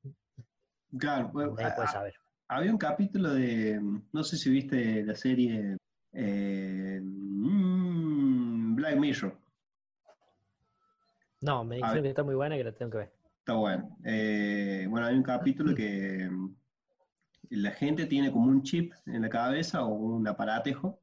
[0.98, 2.14] Claro, a- saber.
[2.48, 3.80] había un capítulo de,
[4.12, 5.76] no sé si viste la serie
[6.12, 9.38] eh, mm, Black Mirror.
[11.42, 13.12] No, me dijeron que está muy buena y que la tengo que ver.
[13.38, 13.96] Está bueno.
[14.04, 16.54] Eh, bueno, hay un capítulo que mm,
[17.50, 20.98] la gente tiene como un chip en la cabeza o un aparatejo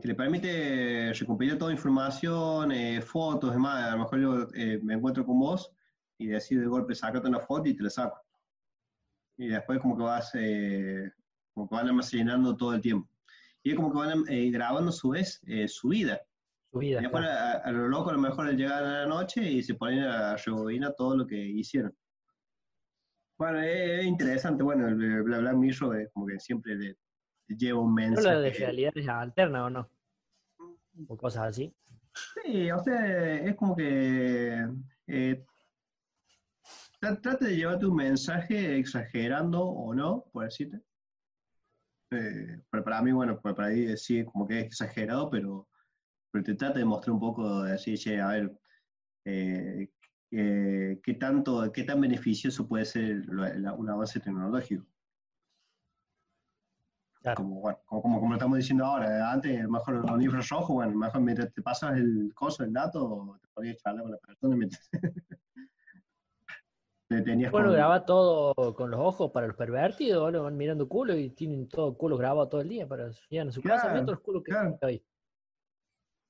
[0.00, 3.84] que le permite recopilar toda información, eh, fotos, demás.
[3.84, 5.70] A lo mejor yo eh, me encuentro con vos
[6.18, 8.20] y decido de golpe sacarte una foto y te la saco.
[9.36, 11.10] Y después como que vas, eh,
[11.52, 13.08] como que van almacenando todo el tiempo.
[13.62, 16.20] Y es como que van eh, grabando a su vez eh, su vida.
[16.70, 16.98] Su vida.
[16.98, 17.60] Y después claro.
[17.64, 20.36] a, a lo loco a lo mejor llegan a la noche y se ponen a
[20.36, 21.94] rebobinar todo lo que hicieron.
[23.38, 25.52] Bueno, es, es interesante, bueno, el Bla Bla
[26.12, 26.96] como que siempre le
[27.56, 28.50] lleva un Habla de mensaje.
[28.58, 29.90] realidades alternas o no.
[31.08, 31.74] O cosas así.
[32.44, 34.68] Sí, o sea, es como que
[35.06, 35.44] eh,
[37.00, 40.80] tra- trata de llevarte un mensaje exagerando o no, por decirte.
[42.10, 45.68] Eh, pero para mí, bueno, pues para ahí sí, como que es exagerado, pero,
[46.30, 48.52] pero te trata de mostrar un poco, de decir, che, a ver,
[49.24, 49.88] eh,
[50.30, 54.84] eh, qué tanto, qué tan beneficioso puede ser lo- la- un avance tecnológico.
[57.22, 57.42] Claro.
[57.42, 60.90] Como, bueno, como, como, estamos diciendo ahora, antes, a lo mejor los libros rojos, bueno,
[60.90, 64.18] a lo mejor mientras te pasas el coso, el dato, te podías charlar con la
[64.18, 64.90] persona mientras
[67.08, 70.88] te tenías Bueno, con- graba todo con los ojos para los pervertidos, ahora van mirando
[70.88, 74.00] culo y tienen todo culo grabado todo el día para llegan a su casa, Claro,
[74.04, 74.78] todos los culos que claro.
[74.82, 75.04] hay.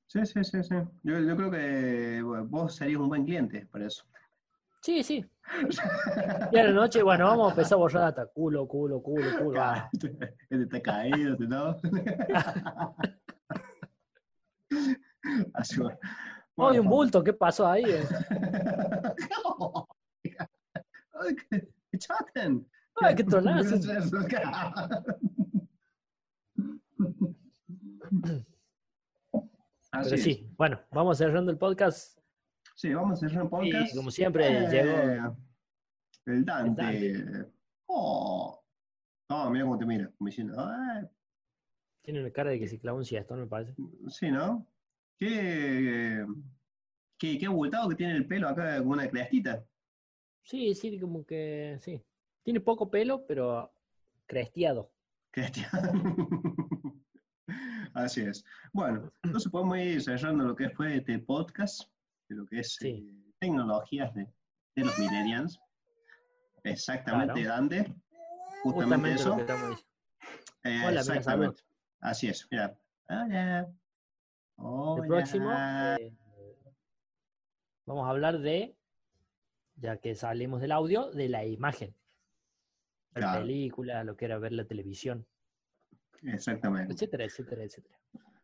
[0.08, 0.74] Sí, sí, sí, sí.
[1.04, 4.04] Yo, yo creo que bueno, vos serías un buen cliente para eso.
[4.82, 5.24] Sí, sí.
[6.52, 8.26] Y a la noche, bueno, vamos a empezar a borrar data.
[8.26, 9.62] Culo, culo, culo, culo.
[9.62, 9.88] ah.
[9.92, 11.76] Este está caído, este no.
[15.54, 15.80] Así
[16.56, 16.82] bueno.
[16.82, 17.84] Un bulto, ¿qué pasó ahí?
[17.86, 18.04] eh?
[23.00, 23.76] Ay, qué tronazo.
[29.92, 32.18] Pero sí, bueno, vamos cerrando el podcast.
[32.82, 33.92] Sí, vamos a hacer un podcast.
[33.92, 35.36] Y como siempre, Eh, llegó.
[36.26, 36.82] El Dante.
[36.82, 37.52] Dante.
[37.86, 38.60] Oh.
[39.28, 40.10] Oh, mira cómo te mira.
[40.18, 41.04] Como diciendo, "Ay,
[42.02, 43.72] Tiene una cara de que se clavó un siestón, me parece.
[44.08, 44.66] sí, ¿no?
[45.16, 46.26] Qué,
[47.18, 49.64] qué, qué abultado que tiene el pelo acá, como una crestita.
[50.42, 52.02] Sí, sí, como que sí.
[52.42, 53.72] Tiene poco pelo, pero
[54.26, 54.90] cresteado.
[55.30, 55.70] Cristian.
[57.94, 58.44] Así es.
[58.72, 61.82] Bueno, entonces podemos ir cerrando lo que fue este podcast,
[62.32, 62.88] de lo que es Sí.
[62.88, 64.26] eh, tecnologías de,
[64.74, 65.60] de los millennials.
[66.64, 67.48] Exactamente, Claro.
[67.48, 67.94] Dante.
[68.62, 69.80] Justamente, Justamente eso.
[70.64, 71.62] Eh, Hola, exactamente.
[72.00, 72.78] Así es, mira.
[73.08, 73.68] Hola.
[75.02, 76.14] El próximo eh,
[77.84, 78.76] vamos a hablar de,
[79.76, 81.94] ya que salimos del audio, de la imagen.
[83.14, 83.40] Ver Claro.
[83.40, 85.26] películas, lo que era ver la televisión,
[86.22, 86.94] Exactamente.
[86.94, 87.98] etcétera, etcétera, etcétera.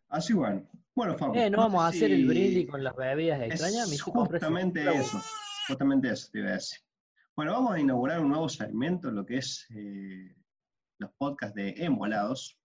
[0.08, 0.66] Así bueno.
[0.94, 1.34] Bueno, Facu.
[1.36, 4.00] Eh, no vamos a hacer el brindis con las bebidas extrañas.
[4.00, 5.20] justamente eso.
[5.68, 6.78] Justamente eso te iba a decir.
[7.36, 10.34] Bueno, vamos a inaugurar un nuevo segmento, lo que es eh,
[10.98, 12.58] los podcasts de Embolados.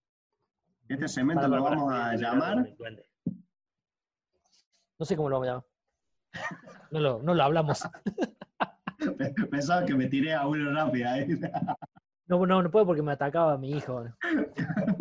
[0.88, 2.75] Este segmento Para, lo vamos para, a llamar.
[4.97, 5.65] No sé cómo lo vamos a llamar.
[6.91, 7.84] No lo, no lo hablamos.
[9.51, 11.27] Pensaba que me tiré a uno rápido ahí.
[12.27, 14.06] No, no, no puedo porque me atacaba mi hijo.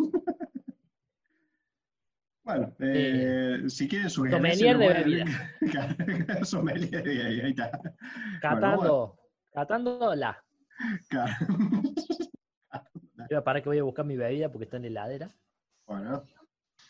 [2.43, 4.79] Bueno, eh, si quieren sommelier sugerencias.
[4.79, 6.45] de bebida.
[6.45, 7.71] Sommelier, ahí, ahí está.
[8.41, 9.17] Catando,
[9.53, 10.43] catando la.
[13.45, 15.31] Para que voy a buscar mi bebida porque está en la heladera.
[15.87, 16.23] Bueno,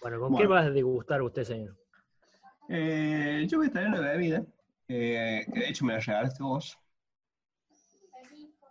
[0.02, 0.50] Bueno, ¿con qué Bueno.
[0.50, 1.78] vas a degustar usted, señor?
[2.70, 4.44] eh, yo voy a traer una bebida.
[4.88, 6.78] eh, que de hecho me la regalaste vos.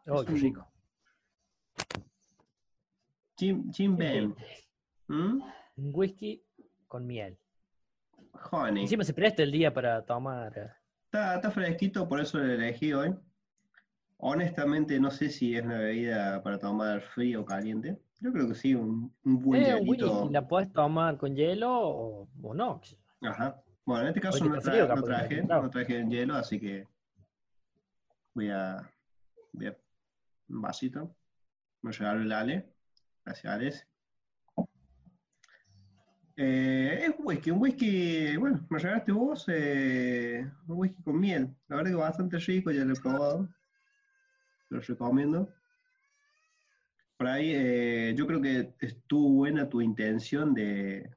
[0.07, 0.66] Oh, qué rico.
[3.38, 4.35] Jim, Jim Ben.
[5.09, 5.40] ¿Mm?
[5.77, 6.45] Un whisky
[6.92, 7.38] con miel.
[8.50, 8.83] Honey.
[8.83, 10.52] Encima se presta el día para tomar.
[10.59, 10.70] eh,
[11.07, 13.14] Está, está fresquito, por eso lo elegí hoy.
[14.18, 17.98] Honestamente, no sé si es una bebida para tomar frío o caliente.
[18.20, 20.28] Yo creo que sí, un, un buen Eh, hielito.
[20.31, 22.81] ¿la puedes tomar con hielo o, o no?
[23.22, 23.62] Ajá.
[23.87, 26.87] Bueno, en este caso no, tra- frío, no traje, no traje el hielo, así que
[28.35, 28.87] voy a,
[29.52, 29.76] voy a-
[30.50, 31.16] un vasito.
[31.81, 32.68] Me regalo el Ale.
[33.24, 33.87] Gracias, Alex.
[36.37, 41.55] Eh, es whisky, un whisky, bueno, me regalaste vos, eh, un whisky con miel.
[41.68, 43.49] La verdad que bastante rico, ya lo he probado.
[44.71, 45.53] Lo recomiendo.
[47.18, 51.11] Por ahí, eh, yo creo que estuvo buena tu intención de,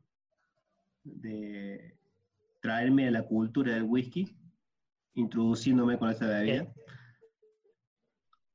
[1.04, 1.98] de
[2.62, 4.36] traerme a la cultura del whisky,
[5.14, 6.68] introduciéndome con esta bebida.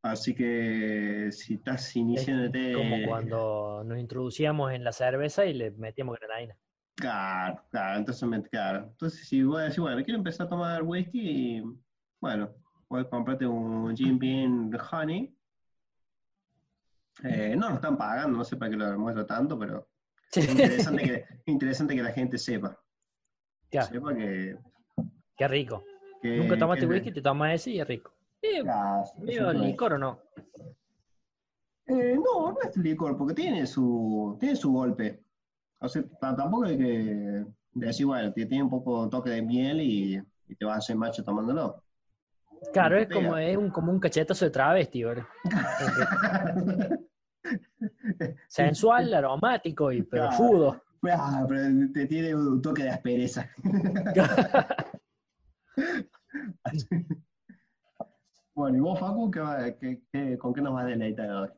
[0.03, 2.73] Así que si estás iniciándote.
[2.73, 6.57] Como cuando nos introducíamos en la cerveza y le metíamos granadina.
[6.97, 8.85] Claro, claro, entonces, claro.
[8.91, 11.21] Entonces, si voy a decir, bueno, quiero empezar a tomar whisky,
[11.59, 11.63] y,
[12.21, 12.51] bueno,
[12.89, 15.35] puedes comprarte un Jim Beam Honey.
[17.25, 19.89] Eh, no nos están pagando, no sé para qué lo muestro tanto, pero
[20.35, 22.79] es interesante que, interesante que la gente sepa.
[23.71, 23.89] Claro.
[23.89, 24.57] Sepa que.
[25.37, 25.85] Qué rico.
[26.23, 28.15] que- Nunca tomaste que- whisky, te tomas ese y es rico.
[28.43, 28.63] Eh,
[29.19, 30.19] medio licor o no.
[31.87, 35.23] Eh, no, no es licor, porque tiene su, tiene su golpe.
[35.81, 40.23] O sea, t- tampoco hay que decir, bueno, tiene un poco toque de miel y,
[40.49, 41.83] y te vas a hacer macho tomándolo.
[42.73, 45.25] Claro, es como, es un, como un cachetazo de travesti, ¿verdad?
[48.49, 50.37] Sensual, aromático y pero Claro.
[50.37, 50.83] fudo.
[51.11, 51.63] Ah, pero
[51.95, 53.49] te tiene un toque de aspereza.
[58.61, 61.49] bueno, ¿y vos, Facu, qué va- qué- qué- con qué nos vas a deleitar hoy?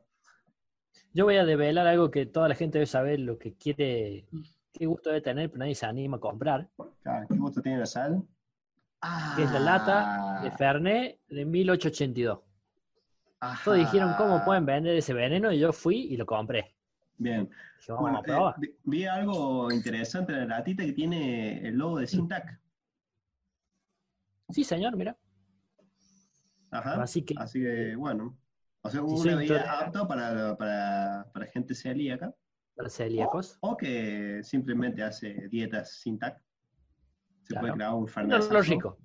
[1.13, 4.25] Yo voy a develar algo que toda la gente debe saber, lo que quiere,
[4.71, 6.69] qué gusto debe tener, pero nadie se anima a comprar,
[7.05, 8.23] Ah, ¿Qué gusto tiene la sal?
[9.01, 12.39] Ah, que es la lata de Fernet de 1882.
[13.41, 13.61] ajá.
[13.65, 15.51] Todos dijeron, ¿cómo pueden vender ese veneno?
[15.51, 16.73] Y yo fui y lo compré.
[17.17, 17.49] Bien.
[17.77, 22.57] Dije, Bueno, eh, vi- algo interesante en la latita que tiene el logo de Syntac.
[24.49, 25.17] Sí, señor, mira.
[26.73, 27.01] Ajá.
[27.03, 28.37] Así que, Así que, bueno.
[28.81, 32.33] O sea, Si una bebida intoler- apta para, para, para gente celíaca.
[32.75, 33.57] para celíacos.
[33.61, 36.41] O que simplemente hace dietas Syntac.
[37.43, 38.51] Se puede crear un No, fernet.
[38.51, 38.97] lo rico.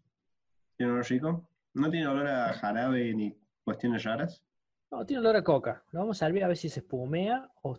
[0.77, 1.49] ¿Tiene olor rico?
[1.75, 4.43] No tiene olor a jarabe ni cuestiones raras.
[4.91, 5.85] No, tiene olor a coca.
[5.93, 7.79] Lo vamos a servir a ver si se espumea o...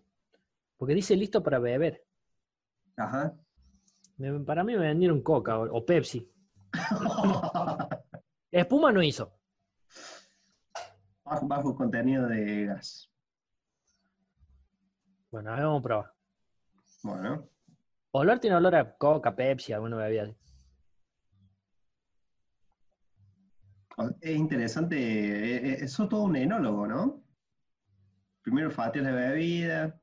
[0.77, 2.05] Porque dice listo para beber.
[2.97, 3.33] Ajá.
[4.45, 6.29] Para mí me vendieron coca o, o Pepsi.
[8.51, 9.38] Espuma no hizo.
[11.43, 13.09] Bajo, contenido de gas.
[15.31, 16.13] Bueno, a ver, vamos a probar.
[17.03, 17.49] Bueno.
[18.11, 20.23] Olor tiene olor a coca, Pepsi, alguna bebida.
[20.23, 20.35] así.
[24.21, 27.23] Es interesante, eh, eh, eso todo un enólogo, ¿no?
[28.41, 29.99] Primero fateas la bebida,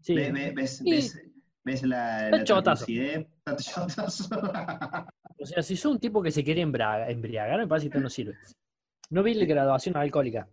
[0.00, 0.14] Sí.
[0.14, 0.90] ve- ve- ves, Sí.
[0.90, 1.20] ves,
[1.64, 2.84] ves la, la chotazo.
[2.86, 4.28] chotazo.
[5.40, 8.00] O sea, si sos un tipo que se quiere embriagar, embriagar me parece que esto
[8.02, 8.36] no sirve.
[9.10, 10.48] No vi la graduación alcohólica.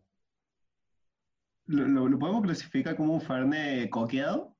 [1.67, 4.55] ¿Lo, lo- lo podemos clasificar como un fernet coqueado?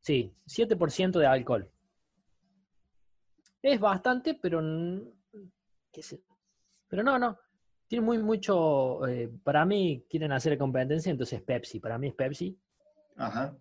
[0.00, 1.70] Sí, 7% de alcohol.
[3.62, 4.60] Es bastante, pero...
[4.60, 5.04] n-
[5.92, 6.22] qué sé.
[6.88, 7.38] Pero no, no.
[7.86, 9.06] Tiene muy mucho...
[9.06, 11.80] eh, para mí quieren hacer competencia, entonces Pepsi.
[11.80, 12.58] Para mí es Pepsi.
[13.16, 13.56] Ajá.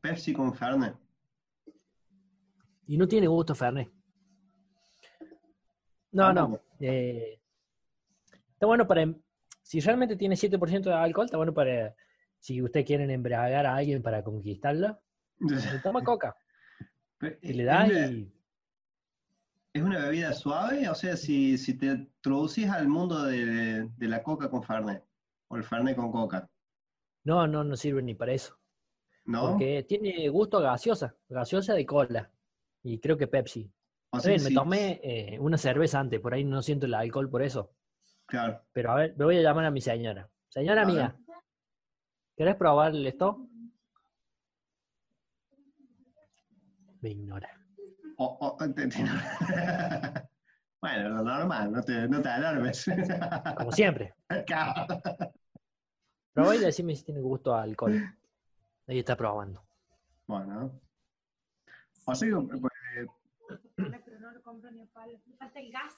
[0.00, 0.94] Pepsi con fernet.
[2.86, 3.88] Y no tiene gusto Fernet.
[6.12, 6.40] No, no.
[6.42, 6.64] Tampoco.
[6.80, 7.40] eh,
[8.52, 9.06] está bueno para...
[9.70, 11.94] Si realmente tiene 7% de alcohol, está bueno para...
[12.40, 15.00] Si ustedes quieren embriagar a alguien para conquistarla,
[15.84, 16.34] toma coca.
[17.40, 18.32] Y le da es, una, y...
[19.72, 24.24] es una bebida suave, o sea, si, si te introducís al mundo de, de la
[24.24, 25.04] coca con fernet,
[25.46, 26.50] o el fernet con coca,
[27.22, 28.58] No, no, no sirve ni para eso.
[29.26, 29.50] ¿no?
[29.50, 32.28] Porque tiene gusto a gaseosa, gaseosa de cola.
[32.82, 33.70] Y creo que Pepsi.
[34.10, 37.30] O sea, bien, me tomé eh, una cerveza antes, por ahí no siento el alcohol
[37.30, 37.70] por eso.
[38.30, 38.62] Claro.
[38.72, 40.28] Pero a ver, me voy a llamar a mi señora.
[40.48, 40.94] Señora A ver.
[40.94, 41.16] mía,
[42.36, 43.46] ¿querés probar esto?
[47.00, 47.48] Me ignora.
[48.18, 48.88] O- o- te- te-
[50.82, 52.84] bueno, lo normal, no te, no te alarmes.
[53.56, 54.14] Como siempre.
[54.46, 54.86] Claro.
[56.32, 57.98] Probá y decime si tiene gusto a alcohol.
[58.86, 59.62] Ahí está probando.
[60.26, 60.80] bueno.
[62.04, 62.62] O sea, pues,
[64.04, 65.18] pero no lo compro ni a palo.
[65.26, 65.94] Me falta el gas.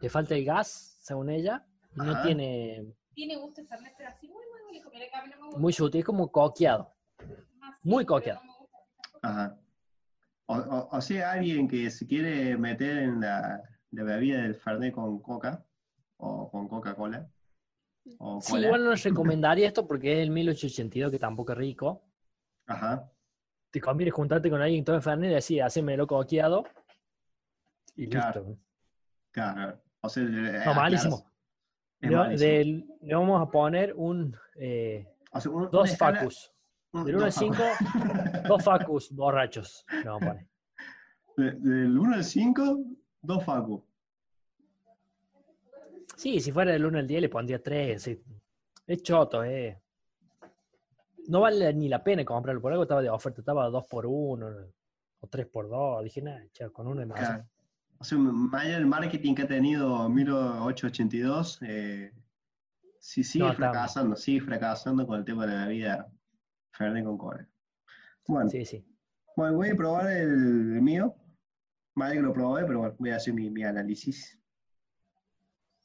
[0.00, 1.64] Le falta el gas, según ella.
[1.94, 2.22] Y no Ajá.
[2.22, 4.90] tiene Tiene gusto Fernet, pero así muy, muy, muy.
[4.92, 5.60] Mira que a mí no me gusta.
[5.60, 6.94] muy sutil, es como coqueado.
[7.58, 8.40] más, muy pero coqueado.
[8.44, 8.68] no.
[9.22, 9.58] Ajá.
[10.46, 14.92] O, o- o sea, alguien que se quiere meter en la, la bebida del Fernet
[14.94, 15.64] con coca,
[16.16, 17.28] o con Coca-Cola,
[18.18, 22.02] o Sí, igual no les recomendaría esto porque es el 1882, que tampoco es rico.
[22.66, 23.10] Ajá.
[23.70, 26.64] Te conviene juntarte con alguien todo enfermo y decir, hacémelo coqueado.
[27.96, 28.40] Y Claro.
[28.48, 28.62] listo.
[29.30, 29.80] Claro.
[30.02, 31.30] O sea, eh, No, malísimo.
[32.00, 32.50] Es Le, malísimo.
[32.50, 36.52] del- le vamos a poner un eh, O sea, un- dos escala- facus.
[36.92, 37.62] Del 1 al 5,
[38.48, 39.84] dos facus borrachos.
[40.04, 40.18] No.
[41.36, 42.78] De- del 1 al 5,
[43.22, 43.84] dos Facu.
[46.16, 48.02] Sí, si fuera del 1 al 10 le pondría 3.
[48.02, 48.20] Sí.
[48.86, 49.80] Es choto, eh.
[51.28, 52.60] No vale ni la pena comprarlo.
[52.60, 54.46] Por algo estaba de oferta, estaba 2 por 1
[55.20, 56.02] o 3 por 2.
[56.02, 56.42] Dije, nada,
[56.72, 57.20] con uno es más.
[57.20, 57.44] Claro.
[58.00, 58.18] O sea,
[58.64, 62.12] del marketing que ha tenido 1882, eh,
[62.98, 66.10] sí, sigue No, fracasando, sigue fracasando con el tema de la vida
[66.72, 67.46] Fernet con Cola.
[68.26, 68.84] Bueno, Sí, sí.
[69.36, 71.14] bueno, voy a probar el, el mío.
[71.94, 74.38] Vale que lo probé, pero bueno, voy a hacer mi, mi análisis.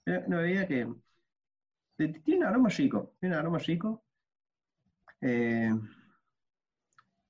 [0.05, 0.88] Eh, Una bebida que
[1.97, 4.05] eh, tiene un aroma rico, tiene un aroma rico.
[5.20, 5.70] Eh,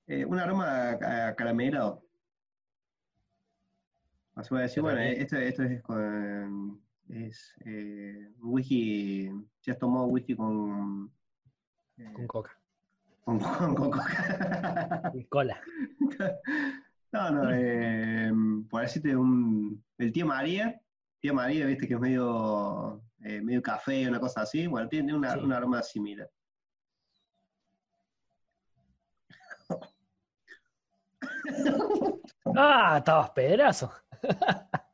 [0.07, 1.35] eh, un aroma a,
[4.35, 5.21] a voy decir, bueno, Caramelo.
[5.23, 9.29] esto, esto es con es eh, un whisky,
[9.59, 11.11] si has tomado whisky con
[11.97, 12.59] eh, Con coca.
[13.23, 15.11] con, con- con coca.
[15.13, 15.59] Y cola.
[17.11, 18.31] No, no, eh,
[18.69, 19.83] por decirte un.
[19.97, 20.81] El tío María,
[21.21, 24.67] tío María, viste que es medio, eh, medio café, una cosa así.
[24.67, 25.39] Bueno, tiene una, Sí.
[25.39, 26.29] un aroma similar.
[32.55, 32.95] ¡Ah!
[32.99, 33.91] Estabas pedazo.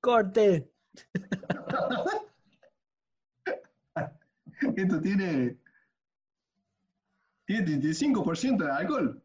[0.00, 0.70] Corte.
[4.76, 5.56] Esto tiene.
[7.44, 9.20] Tiene 35% de alcohol.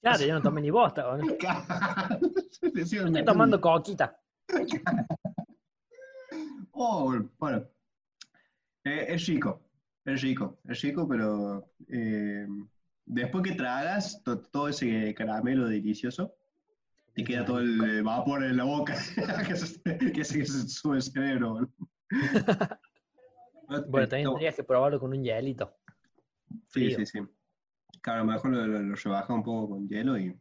[0.00, 1.18] Claro, yo no tomé ni bosta.
[2.62, 4.16] Estoy tomando coquita.
[6.72, 7.64] Oh, bueno.
[8.84, 9.60] Eh, es rico,
[10.06, 12.46] es rico, es rico, pero eh,
[13.04, 16.34] después que tragas to- todo ese caramelo delicioso,
[17.14, 18.94] te queda todo el vapor en la boca
[19.46, 21.70] que se, que se, que se sube el cerebro.
[23.88, 25.76] Bueno, también tendrías que probarlo con un hielito.
[26.66, 27.20] Sí, sí, sí.
[28.02, 30.36] Claro, a lo mejor lo, lo, lo rebaja un poco con hielo y,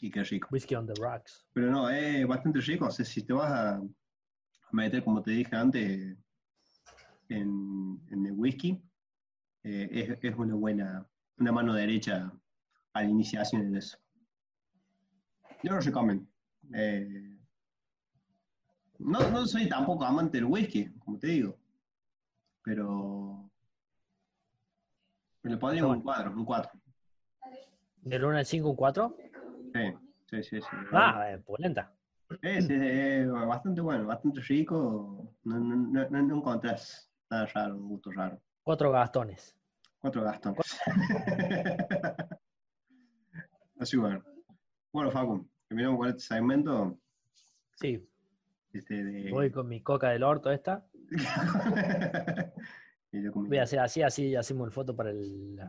[0.00, 0.48] y qué rico.
[0.50, 1.46] Whisky on the rocks.
[1.52, 2.86] Pero no, es bastante rico.
[2.86, 3.82] O sea, si te vas a, a
[4.72, 6.16] meter, como te dije antes,
[7.28, 8.82] en, en el whisky,
[9.62, 11.06] eh, es, es una buena,
[11.38, 12.32] una mano derecha
[12.94, 13.98] a la iniciación en eso.
[15.62, 16.26] Yo lo recomiendo.
[16.74, 17.38] Eh,
[18.98, 21.58] no, no soy tampoco amante del whisky, como te digo.
[22.62, 23.50] Pero
[25.42, 26.70] le pondría un 4, un 4.
[28.02, 29.16] Del 1 al 5, un 4.
[29.74, 29.80] Sí,
[30.30, 30.60] sí, sí.
[30.60, 30.66] sí.
[30.92, 31.92] Ah, eh, polenta.
[32.40, 35.34] Es, es- bastante bueno, bastante rico.
[35.44, 38.40] No, no, no, no- no encontrás nada raro, un gusto raro.
[38.62, 39.56] Cuatro gastones.
[40.00, 40.80] Cuatro gastones.
[43.78, 44.22] Así bueno.
[44.92, 46.98] Bueno, Facu, terminamos con este segmento.
[47.80, 48.06] Sí,
[48.74, 49.30] Este, de...
[49.30, 50.86] voy con mi coca del orto esta.
[53.34, 55.60] Voy a hacer así, así, hacemos el foto para el,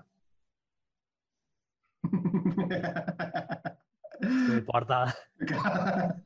[4.22, 5.14] mi portada.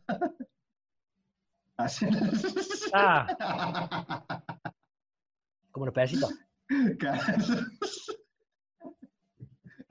[1.78, 2.06] Así.
[2.94, 3.26] Ah,
[5.72, 6.32] como los pedacitos.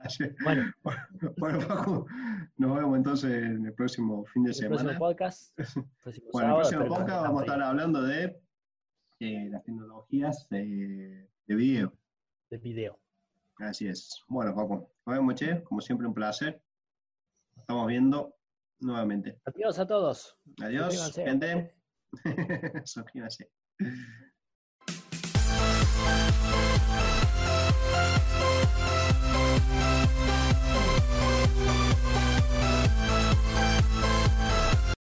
[0.43, 0.71] Bueno,
[1.37, 2.05] Bueno, Facu,
[2.57, 4.99] nos vemos entonces en el próximo fin de el próximo semana.
[4.99, 5.57] podcast.
[6.03, 8.39] próximo Bueno, en el sábado, próximo podcast vamos a estar hablando de
[9.19, 11.93] eh, las tecnologías de, de video.
[12.49, 12.99] de video.
[13.59, 14.23] Así es.
[14.27, 15.63] Bueno, Paco, nos vemos, che.
[15.63, 16.61] Como siempre, un placer.
[17.55, 18.35] Nos estamos viendo
[18.79, 19.39] nuevamente.
[19.45, 20.37] Adiós a todos.
[20.61, 21.25] Adiós, Suscríbanse.
[21.25, 21.75] gente.
[22.85, 23.49] Suscríbanse.